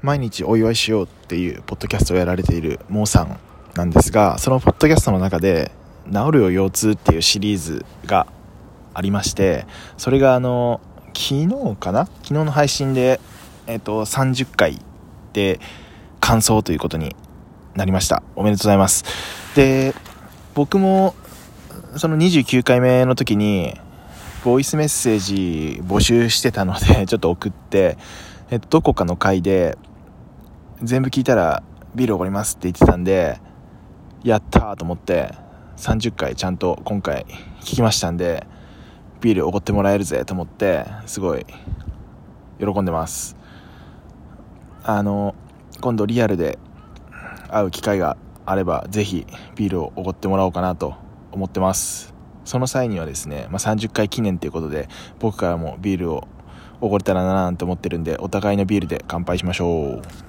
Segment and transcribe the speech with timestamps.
[0.00, 3.38] 毎日お祝いしようっていうポッドキャストをやられているモーさん
[3.74, 5.72] なんですがそのポッドキャストの中で
[6.12, 8.26] 「治るよ腰痛」っていうシリーズが
[8.94, 9.66] ありまして
[9.96, 10.80] それがあの
[11.16, 12.06] 昨日かな？
[12.06, 13.20] 昨日の配信で、
[13.66, 14.80] えっと30回
[15.32, 15.58] で
[16.20, 17.16] 感想ということに
[17.74, 18.22] なりました。
[18.36, 19.04] おめでとうございます。
[19.56, 19.94] で
[20.54, 21.14] 僕も
[21.96, 23.74] その29回目の時に
[24.44, 27.98] ボイスメッセージ募集してたのでちょっと送って
[28.50, 29.76] えっと、どこかの回で
[30.82, 31.64] 全部聞いたら
[31.96, 33.40] ビールおごりますって言ってたんで
[34.22, 35.34] やったーと思って
[35.76, 37.26] 30回ちゃんと今回
[37.60, 38.46] 聞きましたんで
[39.20, 41.44] ビールおごってもらえるぜと思ってすごい
[42.60, 43.36] 喜んでます。
[44.84, 45.34] あの
[45.80, 46.58] 今度リアルで
[47.48, 48.16] 会う機会が
[48.46, 49.26] あればぜひ
[49.56, 50.94] ビールをおごってもらおうかなと
[51.32, 52.14] 思ってます。
[52.44, 54.88] その際にはですね、まあ、30回記念ということで
[55.18, 56.28] 僕からもビールを
[56.80, 60.27] おごれたらななんて思ってるんでお互いのビールで乾杯しましょう。